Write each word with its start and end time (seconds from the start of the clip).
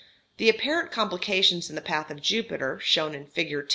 The 0.37 0.49
apparent 0.49 0.89
complications 0.89 1.69
in 1.69 1.75
the 1.75 1.79
path 1.81 2.09
of 2.09 2.23
Jupiter, 2.23 2.79
shown 2.79 3.13
in 3.13 3.27
Fig. 3.27 3.67